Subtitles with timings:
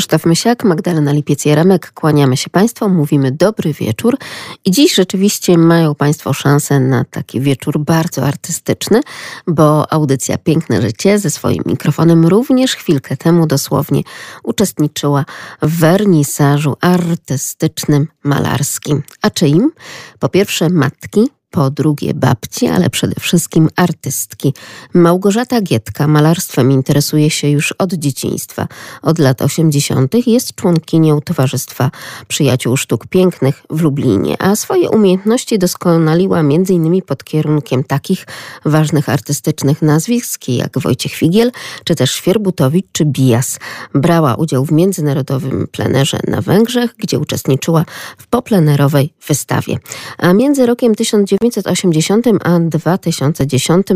[0.00, 4.16] Krzysztof Mysiak, Magdalena Lipiec-Jaremek, kłaniamy się Państwu, mówimy dobry wieczór
[4.64, 9.00] i dziś rzeczywiście mają Państwo szansę na taki wieczór bardzo artystyczny,
[9.46, 14.02] bo audycja Piękne Życie ze swoim mikrofonem również chwilkę temu dosłownie
[14.42, 15.24] uczestniczyła
[15.62, 19.02] w wernisażu artystycznym malarskim.
[19.22, 19.70] A czyim?
[20.18, 24.54] Po pierwsze matki, po drugie babci, ale przede wszystkim artystki.
[24.94, 28.68] Małgorzata Gietka malarstwem interesuje się już od dzieciństwa.
[29.02, 30.26] Od lat 80.
[30.26, 31.90] jest członkinią Towarzystwa
[32.28, 37.02] Przyjaciół Sztuk Pięknych w Lublinie, a swoje umiejętności doskonaliła m.in.
[37.02, 38.26] pod kierunkiem takich
[38.64, 41.52] ważnych artystycznych nazwisk jak Wojciech Figiel,
[41.84, 43.58] czy też Świerbutowicz czy Bijas.
[43.94, 47.84] Brała udział w międzynarodowym plenerze na Węgrzech, gdzie uczestniczyła
[48.18, 49.78] w poplenerowej wystawie.
[50.18, 53.86] A między rokiem 1900 1980 a 2010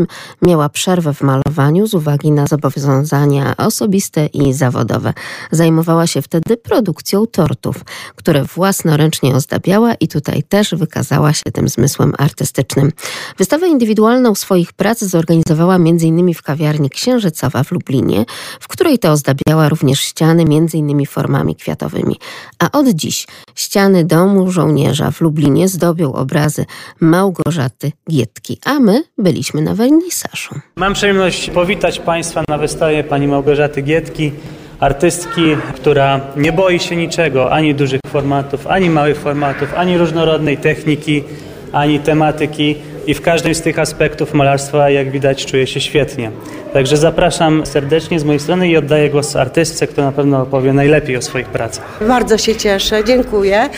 [0.41, 5.13] miała przerwę w malowaniu z uwagi na zobowiązania osobiste i zawodowe.
[5.51, 7.75] Zajmowała się wtedy produkcją tortów,
[8.15, 12.91] które własnoręcznie ozdabiała i tutaj też wykazała się tym zmysłem artystycznym.
[13.37, 16.33] Wystawę indywidualną swoich prac zorganizowała m.in.
[16.33, 18.25] w kawiarni Księżycowa w Lublinie,
[18.59, 21.05] w której to ozdabiała również ściany m.in.
[21.05, 22.15] formami kwiatowymi.
[22.59, 26.65] A od dziś ściany domu żołnierza w Lublinie zdobią obrazy
[26.99, 30.55] Małgorzaty Małgorzaty Gietki, a my byliśmy na wernisażu.
[30.75, 34.31] Mam przyjemność powitać Państwa na wystawie pani Małgorzaty Gietki,
[34.79, 35.41] artystki,
[35.75, 41.23] która nie boi się niczego, ani dużych formatów, ani małych formatów, ani różnorodnej techniki,
[41.71, 42.75] ani tematyki
[43.07, 46.31] i w każdym z tych aspektów malarstwa, jak widać, czuje się świetnie.
[46.73, 51.17] Także zapraszam serdecznie z mojej strony i oddaję głos artystce, która na pewno opowie najlepiej
[51.17, 52.07] o swoich pracach.
[52.07, 53.69] Bardzo się cieszę, dziękuję.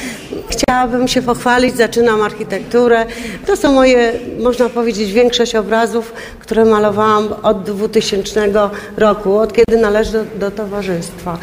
[0.50, 3.06] Chciałabym się pochwalić, zaczynam architekturę.
[3.45, 8.52] To są moje, można powiedzieć, większość obrazów, które malowałam od 2000
[8.97, 11.38] roku, od kiedy należę do, do towarzystwa.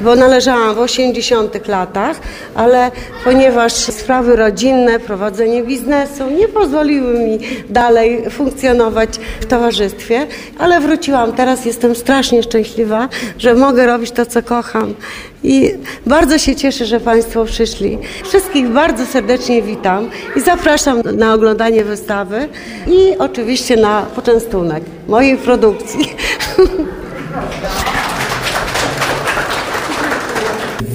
[0.00, 2.20] Bo należałam w 80 latach,
[2.54, 2.90] ale
[3.24, 7.29] ponieważ sprawy rodzinne, prowadzenie biznesu nie pozwoliły mi
[7.68, 9.08] dalej funkcjonować
[9.40, 10.26] w towarzystwie,
[10.58, 11.32] ale wróciłam.
[11.32, 13.08] Teraz jestem strasznie szczęśliwa,
[13.38, 14.94] że mogę robić to, co kocham.
[15.42, 15.74] I
[16.06, 17.98] bardzo się cieszę, że Państwo przyszli.
[18.24, 22.48] Wszystkich bardzo serdecznie witam i zapraszam na oglądanie wystawy
[22.86, 26.14] i oczywiście na poczęstunek mojej produkcji.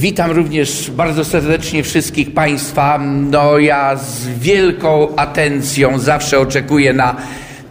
[0.05, 2.99] Witam również bardzo serdecznie wszystkich Państwa.
[3.31, 7.15] No ja z wielką atencją zawsze oczekuję na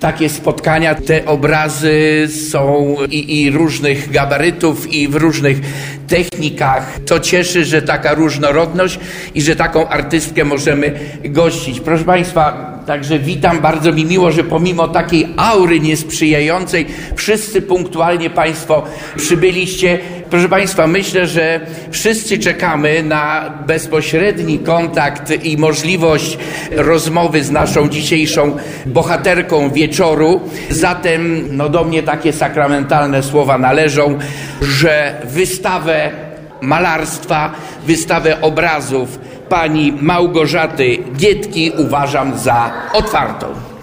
[0.00, 0.94] takie spotkania.
[0.94, 5.60] Te obrazy są i, i, różnych gabarytów, i w różnych
[6.08, 6.98] technikach.
[7.06, 8.98] To cieszy, że taka różnorodność
[9.34, 11.80] i że taką artystkę możemy gościć.
[11.80, 16.86] Proszę Państwa, Także witam, bardzo mi miło, że pomimo takiej aury niesprzyjającej,
[17.16, 18.82] wszyscy punktualnie Państwo
[19.16, 19.98] przybyliście.
[20.30, 26.38] Proszę Państwa, myślę, że wszyscy czekamy na bezpośredni kontakt i możliwość
[26.70, 28.56] rozmowy z naszą dzisiejszą
[28.86, 30.40] bohaterką wieczoru.
[30.70, 34.18] Zatem no, do mnie takie sakramentalne słowa należą,
[34.62, 36.10] że wystawę
[36.60, 37.52] malarstwa,
[37.86, 39.18] wystawę obrazów
[39.48, 43.73] pani Małgorzaty Gietki uważam za otwartą.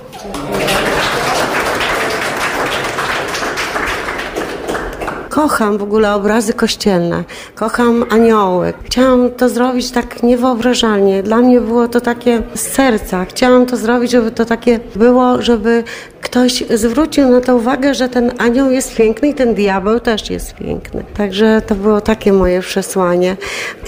[5.31, 7.23] Kocham w ogóle obrazy kościelne,
[7.55, 8.73] kocham anioły.
[8.83, 11.23] Chciałam to zrobić tak niewyobrażalnie.
[11.23, 13.25] Dla mnie było to takie z serca.
[13.25, 15.83] Chciałam to zrobić, żeby to takie było, żeby
[16.21, 20.55] ktoś zwrócił na to uwagę, że ten anioł jest piękny i ten diabeł też jest
[20.55, 21.03] piękny.
[21.17, 23.37] Także to było takie moje przesłanie.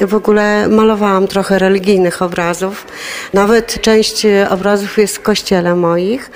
[0.08, 2.88] W ogóle malowałam trochę religijnych obrazów.
[3.34, 6.32] Nawet część obrazów jest w kościele moich.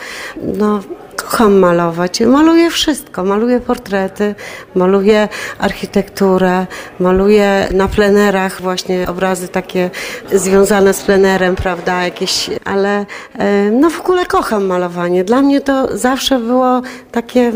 [0.58, 0.80] No,
[1.18, 2.20] kocham malować.
[2.20, 3.24] Maluję wszystko.
[3.24, 4.36] Maluję portrety,
[4.76, 5.28] maluję
[5.60, 6.66] architekturę,
[7.00, 9.90] maluję na plenerach właśnie obrazy takie
[10.34, 13.06] związane z plenerem, prawda, jakieś, ale
[13.40, 15.24] e, no w ogóle kocham malowanie.
[15.24, 16.82] Dla mnie to zawsze było
[17.12, 17.52] takie,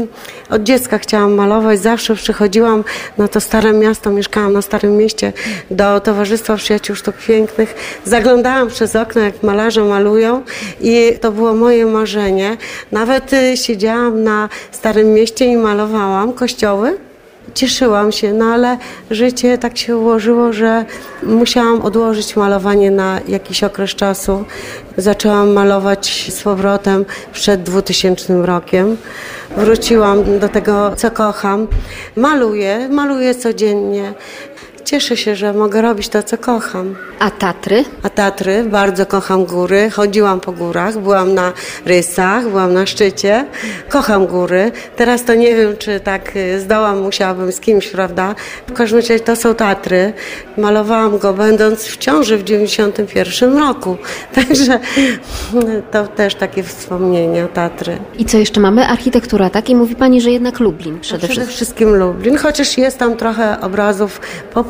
[0.51, 2.83] od dziecka chciałam malować, zawsze przychodziłam
[3.18, 5.33] na to stare miasto, mieszkałam na Starym Mieście
[5.71, 7.75] do Towarzystwa Przyjaciół Sztuk Pięknych.
[8.06, 10.44] Zaglądałam przez okno, jak malarze malują
[10.81, 12.57] i to było moje marzenie.
[12.92, 16.98] Nawet y, siedziałam na Starym Mieście i malowałam kościoły.
[17.53, 18.77] Cieszyłam się, no ale
[19.12, 20.86] życie tak się ułożyło, że
[21.24, 24.45] musiałam odłożyć malowanie na jakiś okres czasu.
[24.98, 28.98] Zaczęłam malować z powrotem przed 2000 rokiem.
[29.57, 31.68] Wróciłam do tego, co kocham.
[32.15, 34.13] Maluję, maluję codziennie.
[34.85, 36.95] Cieszę się, że mogę robić to, co kocham.
[37.19, 37.83] A Tatry?
[38.03, 39.89] A Tatry, bardzo kocham góry.
[39.89, 41.53] Chodziłam po górach, byłam na
[41.85, 43.45] rysach, byłam na szczycie.
[43.89, 44.71] Kocham góry.
[44.95, 48.35] Teraz to nie wiem, czy tak y, zdołam, musiałabym z kimś, prawda?
[48.67, 50.13] W każdym razie to są Tatry.
[50.57, 53.97] Malowałam go będąc w ciąży w 91 roku.
[54.35, 54.79] Także
[55.91, 57.97] to też takie wspomnienia Tatry.
[58.17, 58.87] I co jeszcze mamy?
[58.87, 59.69] Architektura, tak?
[59.69, 61.55] I mówi Pani, że jednak Lublin przede, Przede wszystkim.
[61.55, 64.21] wszystkim Lublin, chociaż jest tam trochę obrazów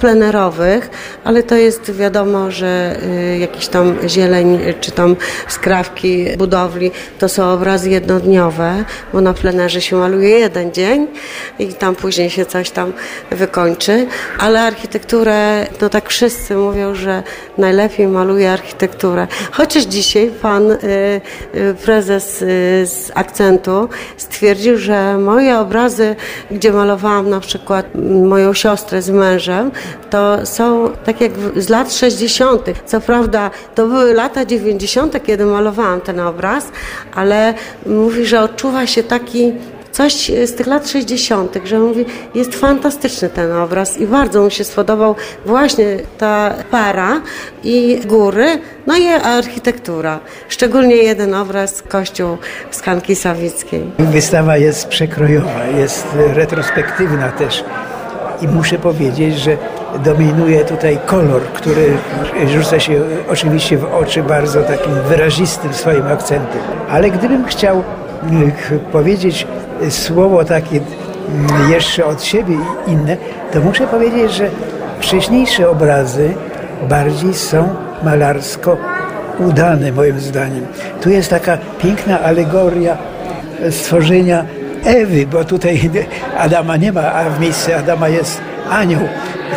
[0.02, 0.90] poplenerowych,
[1.24, 3.00] ale to jest wiadomo, że
[3.34, 5.16] y, jakiś tam zieleń y, czy tam
[5.48, 11.08] skrawki budowli to są obrazy jednodniowe, bo na plenerze się maluje jeden dzień
[11.60, 12.94] i tam później się coś tam
[13.32, 14.08] wykończy,
[14.40, 17.24] ale architekturę, no tak wszyscy mówią, że
[17.58, 19.28] najlepiej maluje architekturę.
[19.52, 20.78] Chociaż dzisiaj pan y,
[21.86, 22.38] prezes
[22.84, 26.16] z akcentu stwierdził, że moje obrazy,
[26.52, 27.86] gdzie malowałam na przykład
[28.24, 29.72] moją siostrę z mężem,
[30.10, 32.66] to są tak jak z lat 60.
[32.86, 36.66] Co prawda to były lata 90., kiedy malowałam ten obraz,
[37.16, 37.54] ale
[37.86, 39.54] mówi, że odczuwa się taki
[39.92, 42.06] coś z tych lat 60., że mówi,
[42.36, 45.16] jest fantastyczny ten obraz i bardzo mu się spodobał
[45.46, 45.86] właśnie
[46.18, 47.22] ta para
[47.64, 48.46] i góry,
[48.88, 50.20] no i architektura.
[50.50, 52.38] Szczególnie jeden obraz, kościół
[52.72, 53.84] Skanki Sawickiej.
[54.00, 57.64] Wystawa jest przekrojowa, jest retrospektywna też.
[58.42, 59.58] I muszę powiedzieć, że
[60.04, 61.98] dominuje tutaj kolor, który
[62.48, 66.62] rzuca się oczywiście w oczy bardzo takim wyrazistym swoim akcentem.
[66.90, 67.84] Ale gdybym chciał
[68.24, 68.52] mm,
[68.92, 69.48] powiedzieć
[69.90, 72.58] słowo takie mm, jeszcze od siebie
[72.88, 73.18] inne,
[73.54, 74.50] to muszę powiedzieć, że
[75.00, 76.34] wcześniejsze obrazy
[76.90, 77.70] bardziej są
[78.04, 78.78] malarsko
[79.40, 80.66] udane moim zdaniem.
[81.02, 82.98] Tu jest taka piękna alegoria
[83.72, 84.46] stworzenia
[84.86, 85.90] Ewy, bo tutaj
[86.38, 89.02] Adama nie ma, a w miejsce Adama jest anioł.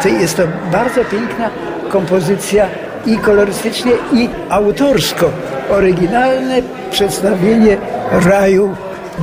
[0.03, 0.43] To jest to
[0.73, 1.51] bardzo piękna
[1.89, 2.67] kompozycja
[3.07, 5.31] i kolorystycznie, i autorsko.
[5.71, 7.77] Oryginalne przedstawienie
[8.13, 8.75] raju,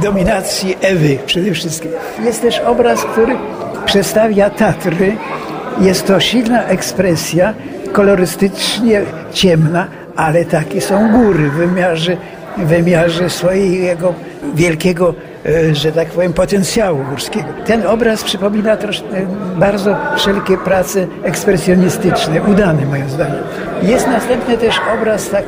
[0.03, 1.91] dominacji Ewy przede wszystkim.
[2.23, 3.35] Jest też obraz, który
[3.85, 5.17] przedstawia Tatry.
[5.81, 7.53] Jest to silna ekspresja,
[7.91, 9.01] kolorystycznie
[9.33, 12.17] ciemna, ale takie są góry w wymiarze,
[12.57, 14.13] w wymiarze swojego
[14.55, 15.13] wielkiego,
[15.71, 17.45] że tak powiem, potencjału górskiego.
[17.65, 19.03] Ten obraz przypomina trosz, e,
[19.59, 23.43] bardzo wszelkie prace ekspresjonistyczne, udane moim zdaniem.
[23.81, 25.43] Jest następny też obraz tak,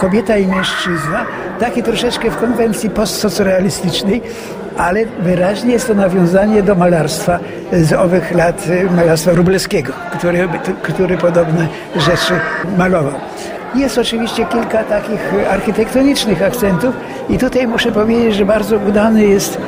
[0.00, 1.26] kobieta i mężczyzna,
[1.60, 4.22] taki troszeczkę w konwencji postsocrealistycznej,
[4.76, 7.38] ale wyraźnie jest to nawiązanie do malarstwa
[7.72, 10.48] z owych lat e, malarstwa Wróblewskiego, który,
[10.82, 12.40] który podobne rzeczy
[12.78, 13.14] malował.
[13.74, 16.94] Jest oczywiście kilka takich architektonicznych akcentów
[17.28, 19.58] i tutaj muszę powiedzieć, że bardzo udany jest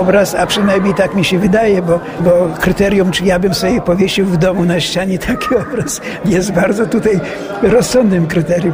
[0.00, 2.30] obraz, a przynajmniej tak mi się wydaje, bo, bo
[2.60, 7.20] kryterium, czy ja bym sobie powiesił w domu na ścianie taki obraz, jest bardzo tutaj
[7.62, 8.72] rozsądnym kryterium.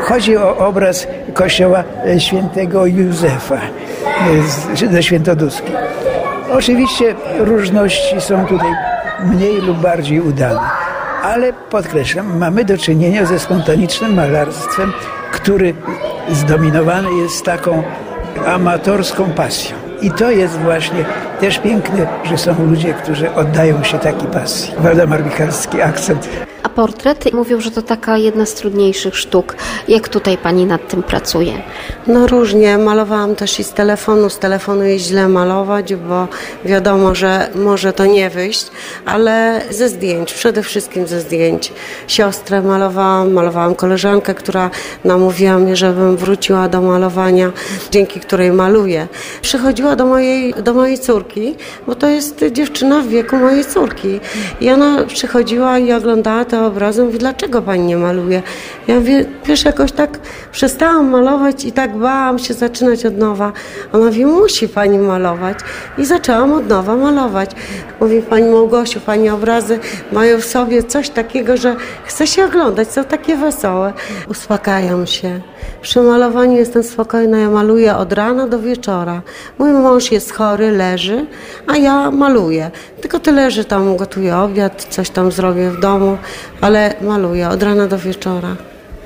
[0.00, 3.60] Chodzi o obraz kościoła e, świętego Józefa
[4.82, 5.72] e, ze Świętoduski.
[6.52, 8.70] Oczywiście różności są tutaj
[9.24, 10.60] mniej lub bardziej udane,
[11.22, 14.92] ale podkreślam, mamy do czynienia ze spontanicznym malarstwem,
[15.32, 15.74] który
[16.30, 17.82] zdominowany jest taką
[18.46, 19.76] amatorską pasją.
[20.02, 21.04] I to jest właśnie
[21.42, 24.74] też piękne, że są ludzie, którzy oddają się takiej pasji.
[24.78, 26.28] Waldemar Michalski, akcent.
[26.62, 27.32] A portret?
[27.32, 29.56] Mówią, że to taka jedna z trudniejszych sztuk.
[29.88, 31.52] Jak tutaj Pani nad tym pracuje?
[32.06, 34.30] No różnie, malowałam też i z telefonu.
[34.30, 36.28] Z telefonu jest źle malować, bo
[36.64, 38.66] wiadomo, że może to nie wyjść,
[39.06, 41.72] ale ze zdjęć, przede wszystkim ze zdjęć.
[42.06, 44.70] Siostrę malowałam, malowałam koleżankę, która
[45.04, 47.52] namówiła mnie, żebym wróciła do malowania,
[47.90, 49.06] dzięki której maluję.
[49.42, 51.31] Przychodziła do mojej, do mojej córki,
[51.86, 54.20] bo to jest dziewczyna w wieku mojej córki.
[54.60, 58.42] I ona przychodziła i oglądała te obrazy, mówi, dlaczego pani nie maluje?
[58.88, 60.18] Ja mówię, wiesz, jakoś tak
[60.52, 63.52] przestałam malować i tak bałam się zaczynać od nowa.
[63.92, 65.58] Ona mówi, musi pani malować.
[65.98, 67.50] I zaczęłam od nowa malować.
[68.00, 69.78] Mówi, pani Małgosiu, pani obrazy
[70.12, 73.92] mają w sobie coś takiego, że chce się oglądać, są takie wesołe.
[74.28, 75.40] Uspokajam się.
[75.82, 79.22] Przy malowaniu jestem spokojna, ja maluję od rana do wieczora.
[79.58, 80.70] Mój mąż jest chory,
[81.12, 81.26] leży,
[81.66, 82.70] a ja maluję.
[83.00, 86.18] Tylko tyle, że tam gotuję obiad, coś tam zrobię w domu,
[86.60, 88.56] ale maluję od rana do wieczora.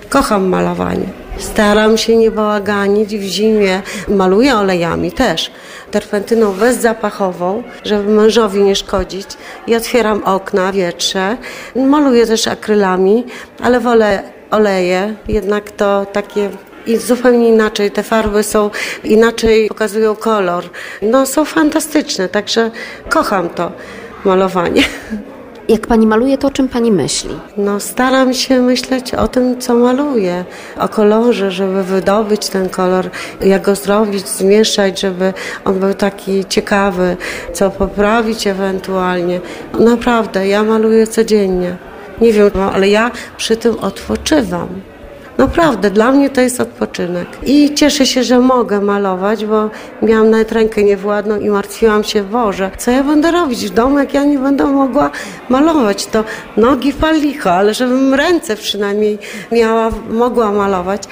[0.08, 1.06] Kocham malowanie.
[1.38, 3.82] Staram się nie bałaganić w zimie.
[4.08, 5.50] Maluję olejami też.
[5.90, 9.26] Terpentyną bezzapachową, żeby mężowi nie szkodzić.
[9.66, 11.36] I otwieram okna, wietrze.
[11.76, 13.24] Maluję też akrylami,
[13.62, 15.14] ale wolę oleje.
[15.28, 16.50] Jednak to takie
[16.86, 17.90] i zupełnie inaczej.
[17.90, 18.70] Te farby są
[19.04, 20.64] inaczej, pokazują kolor.
[21.02, 22.70] No są fantastyczne, także
[23.08, 23.72] kocham to
[24.24, 24.82] malowanie.
[25.68, 27.36] Jak pani maluje, to o czym pani myśli?
[27.56, 30.44] No, staram się myśleć o tym, co maluję,
[30.78, 35.32] o kolorze, żeby wydobyć ten kolor, jak go zrobić, zmieszać, żeby
[35.64, 37.16] on był taki ciekawy,
[37.52, 39.40] co poprawić ewentualnie.
[39.78, 41.76] Naprawdę, ja maluję codziennie.
[42.20, 44.68] Nie wiem, ale ja przy tym odpoczywam.
[45.38, 47.28] Naprawdę, dla mnie to jest odpoczynek.
[47.46, 49.70] I cieszę się, że mogę malować, bo
[50.02, 54.14] miałam nawet rękę niewładną i martwiłam się, Boże, co ja będę robić w domu, jak
[54.14, 55.10] ja nie będę mogła
[55.48, 56.06] malować.
[56.06, 56.24] To
[56.56, 59.18] nogi palicho, ale żebym ręce przynajmniej
[59.52, 61.02] miała, mogła malować.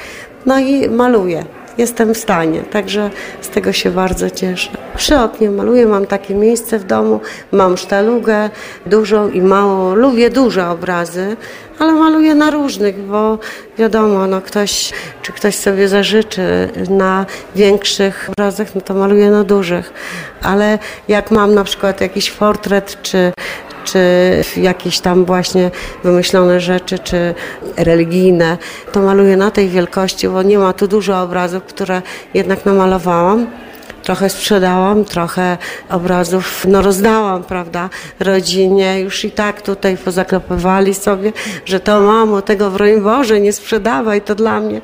[0.47, 1.45] No i maluję
[1.79, 4.71] jestem w stanie, także z tego się bardzo cieszę.
[4.97, 7.21] Przy oknie maluję, mam takie miejsce w domu,
[7.53, 8.51] mam sztalugę
[8.87, 11.37] dużą i małą, lubię duże obrazy,
[11.79, 13.39] ale maluję na różnych, bo
[13.79, 17.27] wiadomo, no ktoś, czy ktoś sobie zażyczy na
[17.57, 19.93] większych obrazach, no to maluję na dużych,
[20.43, 20.79] ale
[21.09, 23.33] jak mam na przykład jakiś portret, czy
[23.85, 24.01] czy
[24.57, 25.71] jakieś tam właśnie
[26.05, 27.35] wymyślone rzeczy, czy
[27.77, 28.59] religijne,
[28.93, 32.03] to maluję na tej wielkości, bo nie ma tu dużo obrazów, które
[32.35, 33.47] jednak namalowałam.
[34.05, 35.59] Trochę sprzedałam, trochę
[35.91, 39.01] obrazów no rozdałam, prawda, rodzinie.
[39.01, 41.33] Już i tak tutaj pozaklepywali sobie,
[41.65, 44.81] że to mamo, tego broń Boże, nie sprzedawaj, to dla mnie.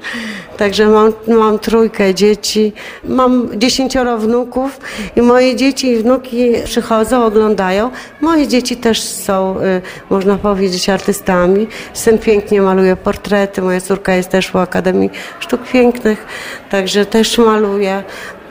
[0.57, 2.73] Także mam, mam trójkę dzieci,
[3.05, 4.81] mam dziesięcioro wnuków
[5.17, 7.91] i moje dzieci i wnuki przychodzą, oglądają.
[8.21, 11.67] Moje dzieci też są, y, można powiedzieć, artystami.
[11.93, 15.11] Syn pięknie maluje portrety, moja córka jest też w Akademii
[15.41, 16.27] Sztuk Pięknych,
[16.71, 18.03] także też maluje.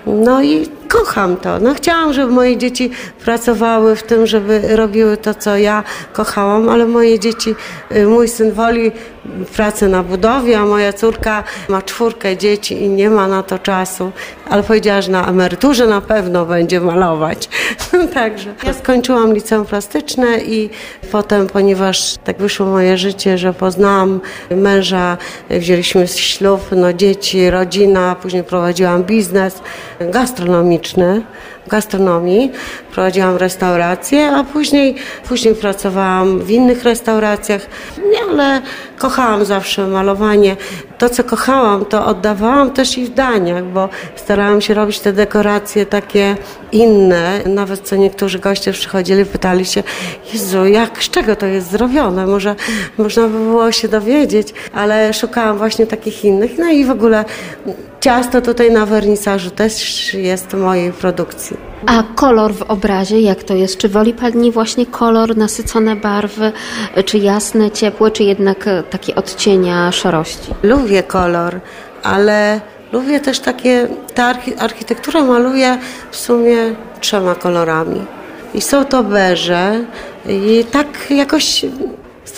[0.05, 1.59] No i kocham to.
[1.59, 2.91] No chciałam, żeby moje dzieci
[3.25, 7.55] pracowały w tym, żeby robiły to, co ja kochałam, ale moje dzieci,
[7.91, 8.91] y, mój syn woli
[9.55, 14.11] pracę na budowie, a moja córka ma czwórkę dzieci i nie ma na to czasu,
[14.49, 17.49] ale powiedziała, że na emeryturze na pewno będzie malować.
[18.13, 20.69] Także ja skończyłam liceum plastyczne i
[21.11, 25.17] potem, ponieważ tak wyszło moje życie, że poznałam męża,
[25.49, 29.61] wzięliśmy ślub, no dzieci, rodzina, później prowadziłam biznes
[29.99, 30.78] gastronomiczny
[31.65, 32.51] w gastronomii,
[32.91, 34.95] prowadziłam restaurację, a później,
[35.27, 37.61] później pracowałam w innych restauracjach,
[38.29, 38.61] ale
[38.97, 40.55] kochałam zawsze malowanie.
[40.97, 45.85] To, co kochałam, to oddawałam też i w daniach, bo starałam się robić te dekoracje
[45.85, 46.35] takie
[46.71, 47.39] inne.
[47.45, 49.83] Nawet co niektórzy goście przychodzili, pytali się,
[50.33, 52.27] Jezu, jak, z czego to jest zrobione?
[52.27, 52.55] Może
[52.97, 56.57] można by było się dowiedzieć, ale szukałam właśnie takich innych.
[56.57, 57.25] No i w ogóle
[58.01, 61.68] ciasto tutaj na wernisażu też jest mojej produkcji.
[61.85, 63.77] A kolor w obrazie, jak to jest?
[63.77, 66.51] Czy woli Pani właśnie kolor, nasycone barwy,
[67.05, 70.53] czy jasne, ciepłe, czy jednak takie odcienia szarości?
[70.63, 71.59] Lubię kolor,
[72.03, 75.77] ale lubię też takie, ta architektura maluje
[76.11, 76.57] w sumie
[76.99, 78.01] trzema kolorami.
[78.53, 79.85] I są to beże
[80.29, 81.65] i tak jakoś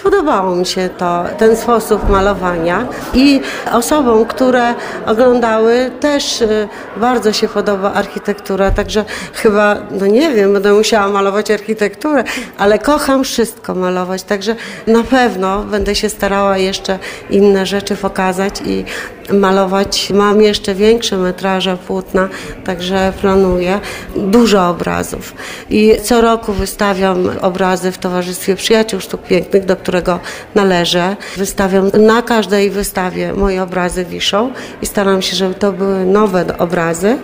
[0.02, 3.42] Spodobało mi się to, ten sposób malowania i
[3.72, 4.74] osobom, które
[5.06, 6.68] oglądały też y,
[6.98, 12.24] bardzo się podoba architektura, także chyba, no nie wiem, będę musiała malować architekturę,
[12.58, 14.56] ale kocham wszystko malować, także
[14.88, 18.86] na pewno będę się starała jeszcze inne rzeczy pokazać i
[19.34, 20.12] malować.
[20.14, 22.30] Mam jeszcze większe metraże płótna,
[22.64, 23.80] także planuję
[24.16, 25.34] dużo obrazów.
[25.70, 30.20] I co roku wystawiam obrazy w Towarzystwie Przyjaciół Sztuk Pięknych, do którego
[30.56, 31.16] należę.
[31.38, 34.52] Wystawiam na każdej wystawie moje obrazy wiszą
[34.82, 37.18] i staram się, żeby to były nowe obrazy.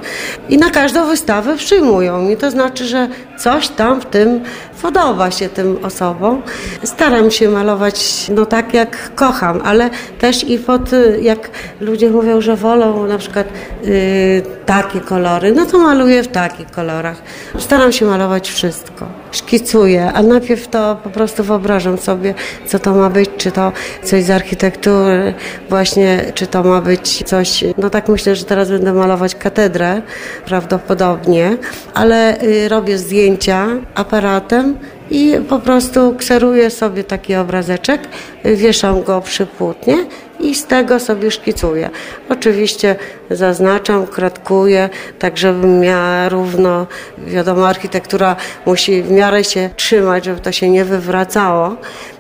[0.50, 3.08] I na każdą wystawę przyjmują mi, to znaczy, że
[3.40, 4.44] coś tam w tym
[4.82, 6.42] podoba się tym osobom.
[6.84, 10.82] Staram się malować no tak jak kocham, ale też i pod
[11.22, 11.50] jak
[11.82, 13.48] ludzie mówią, że wolą na przykład
[13.86, 17.22] y, takie kolory, no to maluję w takich kolorach.
[17.60, 19.06] Staram się malować wszystko.
[19.38, 22.34] Szkicuję, a najpierw to po prostu wyobrażam sobie,
[22.66, 23.72] co to ma być, czy to
[24.04, 25.34] coś z architektury,
[25.70, 30.02] właśnie, czy to ma być coś, no tak myślę, że teraz będę malować katedrę
[30.46, 31.58] prawdopodobnie,
[31.94, 34.78] ale y, robię zdjęcia aparatem
[35.12, 38.02] i po prostu kseruję sobie taki obrazeczek,
[38.46, 40.06] wieszam go przy płótnie
[40.40, 41.90] i z tego sobie szkicuję.
[42.30, 42.96] Oczywiście
[43.32, 46.88] zaznaczam, kratkuję, tak żebym miała równo,
[47.18, 48.36] wiadomo, architektura
[48.66, 51.76] musi w miarę się trzymać, żeby to się nie wywracało,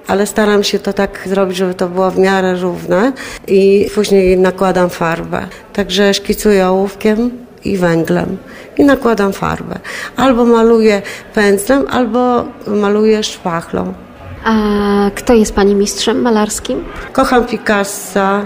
[0.07, 3.13] ale staram się to tak zrobić, żeby to było w miarę równe
[3.47, 5.47] i później nakładam farbę.
[5.73, 8.37] Także szkicuję ołówkiem i węglem
[8.77, 9.79] i nakładam farbę.
[10.15, 11.01] Albo maluję
[11.33, 13.93] pędzlem, albo maluję szpachlą.
[14.45, 16.83] A kto jest Pani mistrzem malarskim?
[17.13, 18.45] Kocham Picassa.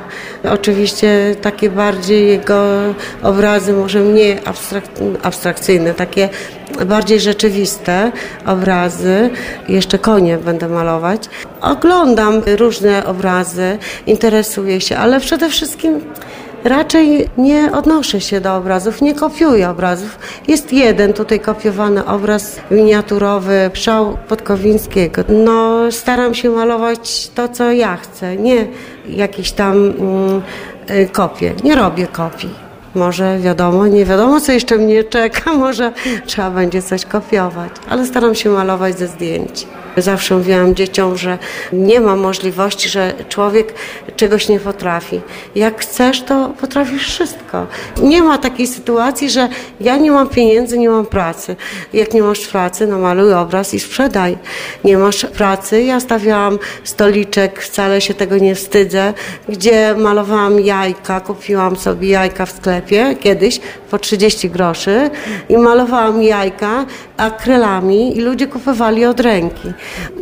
[0.52, 2.64] Oczywiście takie bardziej jego
[3.24, 4.84] obrazy, może mniej abstrak
[5.24, 6.30] abstrakcyjne, takie
[6.86, 8.12] bardziej rzeczywiste
[8.46, 9.30] obrazy.
[9.70, 11.30] Jeszcze konie będę malować.
[11.62, 13.78] Oglądam różne obrazy,
[14.08, 16.02] interesuję się, ale przede wszystkim
[16.64, 20.20] raczej nie odnoszę się do obrazów, nie kopiuję obrazów.
[20.48, 25.24] Jest jeden tutaj kopiowany obraz miniaturowy Pszał Podkowińskiego.
[25.30, 28.68] No, staram się malować to, co ja chcę, nie
[29.08, 30.42] jakieś tam mm,
[30.90, 31.54] y, kopie.
[31.64, 32.50] Nie robię kopii.
[32.96, 35.92] Może wiadomo, nie wiadomo, co jeszcze mnie czeka, może
[36.26, 39.68] trzeba będzie coś kopiować, ale staram się malować ze zdjęć.
[39.98, 41.38] Zawsze mówiłam dzieciom, że
[41.74, 43.74] nie ma możliwości, że człowiek
[44.16, 45.22] czegoś nie potrafi.
[45.56, 47.68] Jak chcesz, to potrafisz wszystko.
[48.02, 49.50] Nie ma takiej sytuacji, że
[49.82, 51.56] ja nie mam pieniędzy, nie mam pracy.
[51.94, 54.38] Jak nie masz pracy, no maluj obraz i sprzedaj.
[54.84, 59.14] Nie masz pracy, ja stawiałam stoliczek, wcale się tego nie wstydzę,
[59.50, 63.60] gdzie malowałam jajka, kupiłam sobie jajka w sklepie kiedyś
[63.92, 65.10] po 30 groszy
[65.50, 66.86] i malowałam jajka
[67.18, 69.74] akrylami i ludzie kupowali od ręki.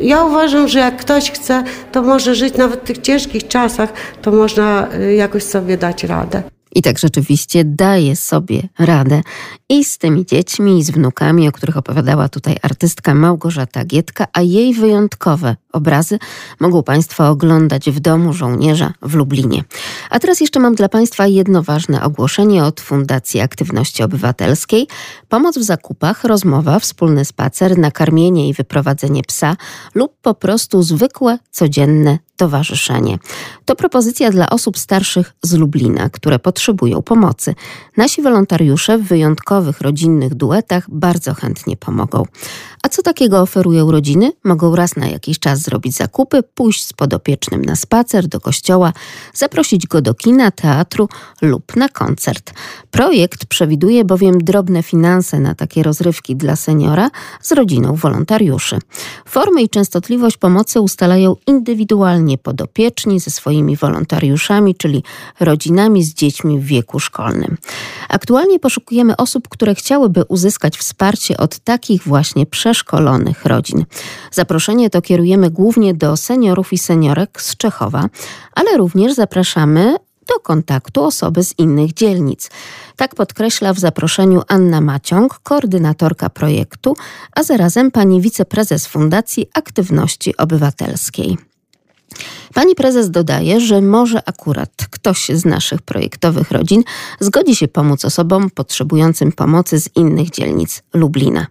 [0.02, 4.32] Ja uważam, że jak ktoś chce, to może żyć nawet w tych ciężkich czasach, to
[4.32, 6.44] można y, jakoś sobie dać radę.
[6.76, 9.22] I tak rzeczywiście daje sobie radę
[9.70, 14.42] i z tymi dziećmi, i z wnukami, o których opowiadała tutaj artystka Małgorzata Gietka, a
[14.42, 16.20] jej wyjątkowe obrazy
[16.60, 19.64] mogą Państwo oglądać w domu żołnierza w Lublinie.
[20.10, 24.88] A teraz jeszcze mam dla Państwa jedno ważne ogłoszenie od Fundacji Aktywności Obywatelskiej.
[25.30, 29.56] Pomoc w zakupach, rozmowa, wspólny spacer, nakarmienie i wyprowadzenie psa
[29.96, 33.20] lub po prostu zwykłe, codzienne towarzyszenie.
[33.66, 37.56] To propozycja dla osób starszych z Lublina, które potrzebują pomocy.
[37.98, 42.24] Nasi wolontariusze w wyjątkowych rodzinnych duetach bardzo chętnie pomogą.
[42.84, 44.32] A co takiego oferują rodziny?
[44.44, 48.94] Mogą raz na jakiś czas zrobić zakupy, pójść z podopiecznym na spacer, do kościoła,
[49.34, 51.10] zaprosić go do kina, teatru
[51.42, 52.54] lub na koncert.
[52.92, 57.10] Projekt przewiduje bowiem drobne finanse na takie rozrywki dla seniora
[57.42, 58.78] z rodziną wolontariuszy.
[59.26, 65.04] Formy i częstotliwość pomocy ustalają indywidualnie podopieczni ze swoimi wolontariuszami, czyli
[65.40, 67.58] rodzinami z dziećmi w wieku szkolnym.
[68.10, 73.86] Aktualnie poszukujemy osób, które chciałyby uzyskać wsparcie od takich właśnie przeszkolonych rodzin.
[74.32, 78.06] Zaproszenie to kierujemy głównie do seniorów i seniorek z Czechowa,
[78.56, 79.96] ale również zapraszamy
[80.28, 82.50] do kontaktu osoby z innych dzielnic.
[82.96, 86.96] Tak podkreśla w zaproszeniu Anna Maciąg, koordynatorka projektu,
[87.36, 91.49] a zarazem pani wiceprezes Fundacji Aktywności Obywatelskiej.
[92.54, 96.84] Pani prezes dodaje, że może akurat ktoś z naszych projektowych rodzin
[97.20, 101.48] zgodzi się pomóc osobom potrzebującym pomocy z innych dzielnic Lublina.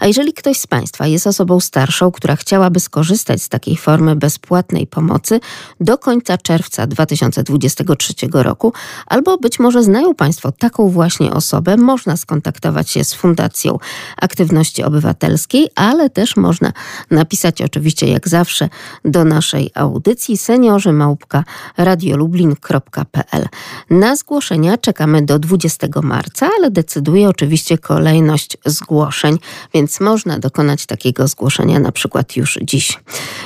[0.00, 4.86] A jeżeli ktoś z Państwa jest osobą starszą, która chciałaby skorzystać z takiej formy bezpłatnej
[4.86, 5.40] pomocy
[5.80, 8.72] do końca czerwca 2023 roku,
[9.06, 13.78] albo być może znają Państwo taką właśnie osobę, można skontaktować się z Fundacją
[14.16, 16.72] Aktywności Obywatelskiej, ale też można
[17.10, 18.68] napisać oczywiście jak zawsze
[19.04, 21.44] do naszej audycji seniorzy małpka
[21.76, 23.48] radiolublin.pl.
[23.90, 29.38] Na zgłoszenia czekamy do 20 marca, ale decyduje oczywiście kolejność zgłoszeń,
[29.74, 32.98] więc można dokonać takiego zgłoszenia na przykład już dziś.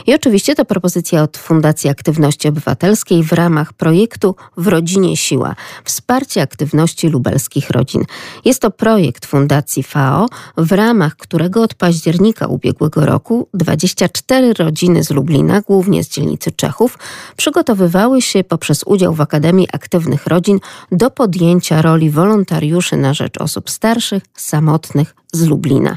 [0.07, 5.55] I oczywiście to propozycja od Fundacji Aktywności Obywatelskiej w ramach projektu W Rodzinie Siła
[5.85, 8.05] wsparcie aktywności lubelskich rodzin.
[8.45, 10.27] Jest to projekt Fundacji FAO,
[10.57, 16.84] w ramach którego od października ubiegłego roku 24 rodziny z Lublina, głównie z dzielnicy Czechów,
[17.37, 20.59] przygotowywały się poprzez udział w Akademii Aktywnych Rodzin
[20.93, 25.97] do podjęcia roli wolontariuszy na rzecz osób starszych, samotnych, z Lublina.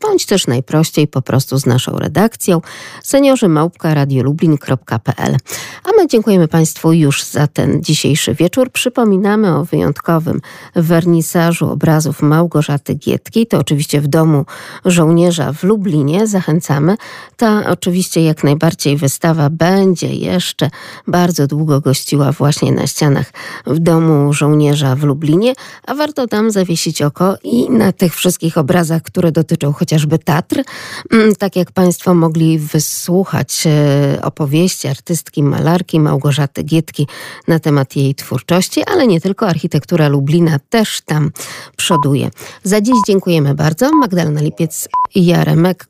[0.00, 2.60] bądź też najprościej po prostu z naszą redakcją
[3.02, 5.36] seniorzy małpka radiolublin.pl.
[5.84, 8.70] A my dziękujemy Państwu już za ten dzisiejszy wieczór.
[8.70, 10.40] Przypominamy o wyjątkowym
[10.74, 13.46] wernisażu obrazów Małgorzaty Gietki.
[13.46, 14.44] To oczywiście w domu
[14.84, 16.26] żołnierza w Lublinie.
[16.26, 16.96] Zachęcamy.
[17.36, 20.70] Ta oczywiście jak najbardziej wystawa będzie jeszcze
[21.06, 23.32] bardzo długo gościła właśnie na ścianach
[23.66, 25.54] w domu żołnierza w Lublinie,
[25.86, 30.62] a warto tam zawiesić oko i na tych wszystkich obrazach, które dotyczą chociażby Tatr.
[31.12, 37.06] Mm, tak jak Państwo mogli wysłuchać e, opowieści artystki, malarki Małgorzaty Gietki
[37.48, 41.30] na temat jej twórczości, ale nie tylko architektura Lublina też tam
[41.76, 42.30] przoduje.
[42.62, 43.90] Za dziś dziękujemy bardzo.
[43.92, 45.86] Magdalena Lipiec i Jaremek